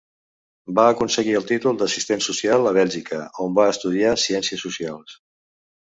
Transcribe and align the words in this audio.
Va 0.79 0.85
aconseguir 0.93 1.35
el 1.41 1.45
títol 1.51 1.77
d'assistent 1.83 2.25
social 2.29 2.69
a 2.69 2.73
Bèlgica, 2.79 3.19
on 3.47 3.55
va 3.61 3.69
estudiar 3.75 4.19
Ciències 4.27 4.65
Socials. 4.69 5.15